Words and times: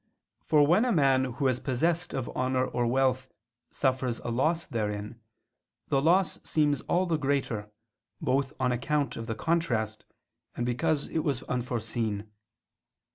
For 0.47 0.65
when 0.65 0.83
a 0.83 0.91
man 0.91 1.25
who 1.25 1.47
is 1.47 1.59
possessed 1.59 2.11
of 2.11 2.27
honor 2.35 2.65
or 2.65 2.87
wealth, 2.87 3.29
suffers 3.69 4.17
a 4.23 4.29
loss 4.29 4.65
therein, 4.65 5.19
the 5.89 6.01
loss 6.01 6.39
seems 6.43 6.81
all 6.89 7.05
the 7.05 7.17
greater, 7.19 7.69
both 8.19 8.51
on 8.59 8.71
account 8.71 9.15
of 9.15 9.27
the 9.27 9.35
contrast, 9.35 10.03
and 10.55 10.65
because 10.65 11.07
it 11.09 11.19
was 11.19 11.43
unforeseen. 11.43 12.31